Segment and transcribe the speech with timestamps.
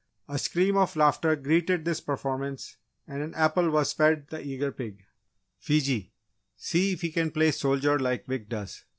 [0.27, 5.05] A scream of laughter greeted this performance and an apple was fed the eager pig.
[5.59, 6.11] "Fiji,
[6.57, 8.83] see if he can play soldier like Wick does?"